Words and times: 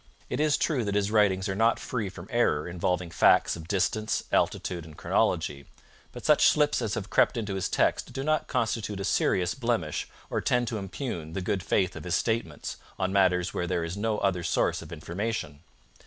It 0.31 0.39
is 0.39 0.57
true 0.57 0.83
that 0.85 0.95
his 0.95 1.11
writings 1.11 1.47
are 1.47 1.53
not 1.53 1.77
free 1.79 2.09
from 2.09 2.27
error 2.31 2.67
involving 2.67 3.11
facts 3.11 3.55
of 3.55 3.67
distance, 3.67 4.23
altitude, 4.31 4.83
and 4.83 4.97
chronology. 4.97 5.67
But 6.11 6.25
such 6.25 6.47
slips 6.47 6.81
as 6.81 6.95
have 6.95 7.11
crept 7.11 7.37
into 7.37 7.53
his 7.53 7.69
text 7.69 8.11
do 8.11 8.23
not 8.23 8.47
constitute 8.47 8.99
a 8.99 9.05
serious 9.05 9.53
blemish 9.53 10.09
or 10.31 10.41
tend 10.41 10.67
to 10.69 10.79
impugn 10.79 11.33
the 11.33 11.39
good 11.41 11.61
faith 11.61 11.95
of 11.95 12.05
his 12.05 12.15
statements 12.15 12.77
on 12.97 13.13
matters 13.13 13.53
where 13.53 13.67
there 13.67 13.83
is 13.83 13.95
no 13.95 14.17
other 14.17 14.41
source 14.41 14.81
of 14.81 14.91
information. 14.91 15.59